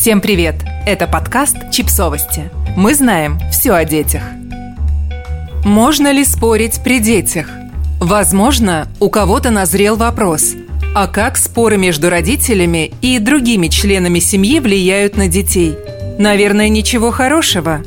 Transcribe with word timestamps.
Всем 0.00 0.22
привет! 0.22 0.54
Это 0.86 1.06
подкаст 1.06 1.58
«Чипсовости». 1.70 2.50
Мы 2.74 2.94
знаем 2.94 3.38
все 3.52 3.72
о 3.72 3.84
детях. 3.84 4.22
Можно 5.62 6.10
ли 6.10 6.24
спорить 6.24 6.80
при 6.82 7.00
детях? 7.00 7.50
Возможно, 8.00 8.88
у 8.98 9.10
кого-то 9.10 9.50
назрел 9.50 9.96
вопрос– 9.96 10.54
а 10.94 11.06
как 11.06 11.36
споры 11.36 11.76
между 11.76 12.08
родителями 12.08 12.92
и 13.02 13.18
другими 13.18 13.68
членами 13.68 14.20
семьи 14.20 14.58
влияют 14.58 15.18
на 15.18 15.28
детей? 15.28 15.76
Наверное, 16.18 16.70
ничего 16.70 17.10
хорошего. 17.10 17.82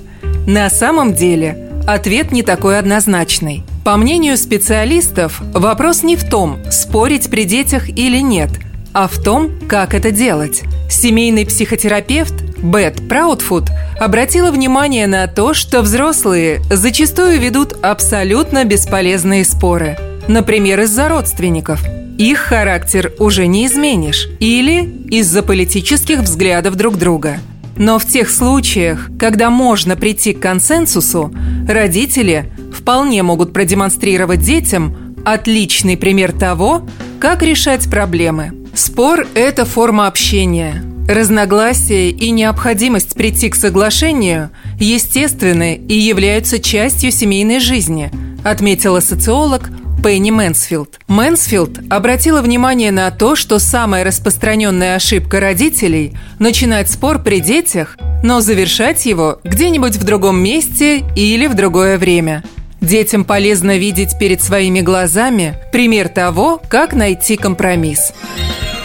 На 0.45 0.69
самом 0.69 1.15
деле, 1.15 1.67
ответ 1.87 2.31
не 2.31 2.43
такой 2.43 2.77
однозначный. 2.77 3.63
По 3.83 3.97
мнению 3.97 4.37
специалистов, 4.37 5.41
вопрос 5.53 6.03
не 6.03 6.15
в 6.15 6.29
том, 6.29 6.59
спорить 6.71 7.31
при 7.31 7.43
детях 7.43 7.89
или 7.89 8.19
нет, 8.19 8.51
а 8.93 9.07
в 9.07 9.21
том, 9.21 9.51
как 9.67 9.93
это 9.93 10.11
делать. 10.11 10.63
Семейный 10.89 11.45
психотерапевт 11.45 12.33
Бет 12.61 13.07
Праудфуд 13.09 13.65
обратила 13.99 14.51
внимание 14.51 15.07
на 15.07 15.27
то, 15.27 15.53
что 15.53 15.81
взрослые 15.81 16.61
зачастую 16.69 17.39
ведут 17.39 17.73
абсолютно 17.81 18.63
бесполезные 18.63 19.43
споры. 19.43 19.97
Например, 20.27 20.79
из-за 20.81 21.09
родственников– 21.09 21.83
их 22.17 22.37
характер 22.37 23.11
уже 23.17 23.47
не 23.47 23.65
изменишь 23.65 24.29
или 24.39 24.83
из-за 25.09 25.41
политических 25.41 26.19
взглядов 26.19 26.75
друг 26.75 26.97
друга. 26.97 27.39
Но 27.75 27.97
в 27.97 28.05
тех 28.05 28.29
случаях, 28.29 29.09
когда 29.17 29.49
можно 29.49 29.95
прийти 29.95 30.33
к 30.33 30.39
консенсусу, 30.39 31.33
родители 31.67 32.51
вполне 32.71 33.23
могут 33.23 33.51
продемонстрировать 33.51 34.41
детям 34.41 35.15
отличный 35.25 35.97
пример 35.97 36.33
того, 36.33 36.87
как 37.19 37.41
решать 37.41 37.89
проблемы. 37.89 38.62
Спор– 38.75 39.27
это 39.35 39.65
форма 39.65 40.07
общения. 40.07 40.83
Разногласия 41.07 42.09
и 42.09 42.31
необходимость 42.31 43.13
прийти 43.13 43.49
к 43.49 43.55
соглашению 43.55 44.49
естественны 44.79 45.75
и 45.75 45.93
являются 45.93 46.57
частью 46.59 47.11
семейной 47.11 47.59
жизни, 47.59 48.09
отметила 48.43 48.99
социолог 48.99 49.69
Пенни 50.03 50.31
Мэнсфилд. 50.31 50.99
Мэнсфилд 51.07 51.81
обратила 51.91 52.41
внимание 52.41 52.89
на 52.89 53.11
то, 53.11 53.35
что 53.35 53.59
самая 53.59 54.03
распространенная 54.03 54.95
ошибка 54.95 55.39
родителей– 55.39 56.17
начинать 56.39 56.89
спор 56.89 57.19
при 57.19 57.41
детях, 57.41 57.95
но 58.23 58.41
завершать 58.41 59.05
его 59.05 59.39
где-нибудь 59.43 59.97
в 59.97 60.03
другом 60.03 60.39
месте 60.41 61.03
или 61.15 61.45
в 61.45 61.53
другое 61.53 61.99
время. 61.99 62.43
Детям 62.81 63.23
полезно 63.23 63.77
видеть 63.77 64.17
перед 64.19 64.41
своими 64.43 64.81
глазами 64.81 65.55
пример 65.71 66.09
того, 66.09 66.61
как 66.67 66.93
найти 66.93 67.37
компромисс. 67.37 68.13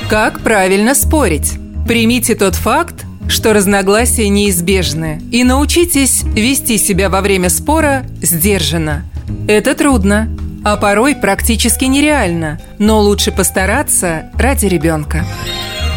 Как 0.08 0.40
правильно 0.40 0.94
спорить? 0.94 1.58
Примите 1.86 2.34
тот 2.34 2.54
факт, 2.54 3.04
что 3.28 3.52
разногласия 3.52 4.30
неизбежны, 4.30 5.20
и 5.30 5.44
научитесь 5.44 6.22
вести 6.22 6.78
себя 6.78 7.10
во 7.10 7.20
время 7.20 7.50
спора 7.50 8.06
сдержанно. 8.22 9.04
Это 9.46 9.74
трудно, 9.74 10.34
а 10.64 10.78
порой 10.78 11.14
практически 11.14 11.84
нереально, 11.84 12.58
но 12.78 13.02
лучше 13.02 13.32
постараться 13.32 14.30
ради 14.32 14.64
ребенка. 14.64 15.26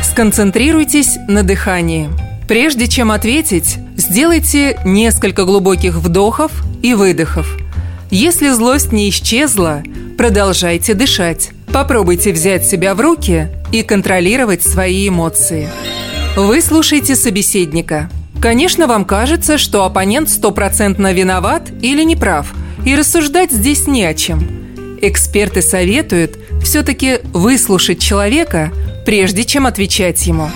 Сконцентрируйтесь 0.04 1.18
на 1.30 1.44
дыхании. 1.44 2.10
Прежде 2.50 2.90
чем 2.90 3.12
ответить, 3.12 3.78
сделайте 3.96 4.78
несколько 4.84 5.46
глубоких 5.46 5.96
вдохов 5.96 6.52
и 6.82 6.96
выдохов. 6.96 7.58
Если 8.10 8.50
злость 8.50 8.92
не 8.92 9.10
исчезла, 9.10 9.84
продолжайте 10.18 10.96
дышать. 10.96 11.52
Попробуйте 11.74 12.32
взять 12.34 12.66
себя 12.66 12.96
в 12.96 13.02
руки 13.02 13.48
и 13.72 13.84
контролировать 13.84 14.62
свои 14.62 15.08
эмоции. 15.08 15.70
Выслушайте 16.36 17.16
собеседника. 17.16 18.10
Конечно, 18.42 18.88
вам 18.88 19.06
кажется, 19.06 19.58
что 19.58 19.86
оппонент 19.86 20.30
стопроцентно 20.30 21.14
виноват 21.14 21.70
или 21.82 22.04
неправ– 22.04 22.54
и 22.86 22.96
рассуждать 22.96 23.52
здесь 23.52 23.88
не 23.88 24.04
о 24.06 24.14
чем. 24.14 24.48
Эксперты 25.02 25.62
советуют 25.62 26.38
все-таки 26.64 27.20
выслушать 27.34 28.00
человека, 28.00 28.72
прежде 29.06 29.44
чем 29.44 29.66
отвечать 29.66 30.26
ему. 30.28 30.50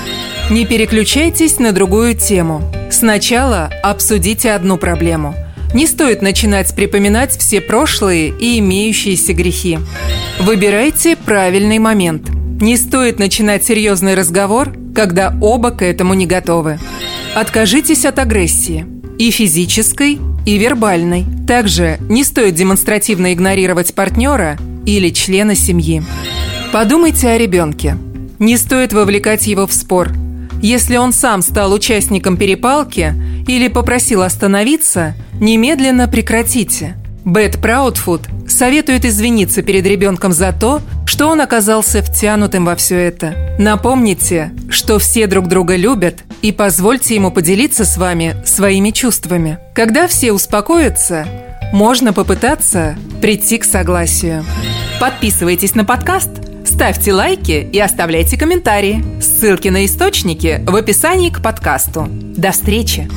Не 0.50 0.66
переключайтесь 0.66 1.58
на 1.60 1.72
другую 1.72 2.16
тему. 2.16 2.62
Сначала 2.92 3.72
обсудите 3.84 4.52
одну 4.52 4.78
проблему. 4.78 5.36
Не 5.74 5.88
стоит 5.88 6.22
начинать 6.22 6.74
припоминать 6.76 7.38
все 7.38 7.60
прошлые 7.60 8.30
и 8.30 8.60
имеющиеся 8.60 9.34
грехи. 9.34 9.80
Выбирайте 10.46 11.16
правильный 11.16 11.80
момент. 11.80 12.30
Не 12.62 12.78
стоит 12.78 13.18
начинать 13.18 13.64
серьезный 13.64 14.14
разговор, 14.14 14.76
когда 14.94 15.36
оба 15.42 15.72
к 15.72 15.82
этому 15.82 16.14
не 16.14 16.28
готовы. 16.28 16.78
Откажитесь 17.34 18.06
от 18.06 18.20
агрессии 18.20 18.86
и 19.18 19.32
физической, 19.32 20.20
и 20.46 20.58
вербальной. 20.60 21.26
Также 21.48 21.98
не 22.10 22.24
стоит 22.24 22.54
демонстративно 22.54 23.34
игнорировать 23.34 23.96
партнера 23.96 24.60
или 24.86 25.10
члена 25.10 25.56
семьи. 25.56 26.04
Подумайте 26.72 27.30
о 27.30 27.40
ребенке. 27.40 27.98
Не 28.38 28.58
стоит 28.58 28.94
вовлекать 28.94 29.48
его 29.48 29.66
в 29.66 29.74
спор. 29.74 30.12
Если 30.62 30.98
он 30.98 31.12
сам 31.12 31.42
стал 31.42 31.74
участником 31.74 32.38
перепалки 32.38 33.16
или 33.48 33.68
попросил 33.68 34.22
остановиться, 34.22 35.16
немедленно 35.40 36.08
прекратите. 36.08 36.96
Бет 37.26 37.60
Праудфуд 37.60 38.22
советует 38.56 39.06
извиниться 39.06 39.62
перед 39.62 39.86
ребенком 39.86 40.32
за 40.32 40.54
то, 40.54 40.82
что 41.06 41.28
он 41.28 41.42
оказался 41.42 42.02
втянутым 42.02 42.66
во 42.66 42.76
все 42.76 42.98
это. 42.98 43.36
Напомните, 43.60 44.52
что 44.70 44.98
все 44.98 45.28
друг 45.28 45.48
друга 45.48 45.76
любят 45.76 46.24
и 46.42 46.52
позвольте 46.52 47.16
ему 47.16 47.32
поделиться 47.32 47.86
с 47.86 47.98
вами 47.98 48.36
своими 48.46 48.92
чувствами. 48.92 49.60
Когда 49.76 50.08
все 50.08 50.32
успокоятся, 50.32 51.28
можно 51.74 52.14
попытаться 52.14 52.96
прийти 53.22 53.58
к 53.58 53.66
согласию. 53.66 54.46
Подписывайтесь 55.00 55.76
на 55.76 55.84
подкаст, 55.84 56.30
ставьте 56.66 57.14
лайки 57.14 57.68
и 57.72 57.80
оставляйте 57.80 58.38
комментарии. 58.38 59.04
Ссылки 59.22 59.68
на 59.68 59.86
источники 59.86 60.62
в 60.66 60.76
описании 60.76 61.30
к 61.30 61.42
подкасту. 61.42 62.08
До 62.10 62.52
встречи! 62.52 63.10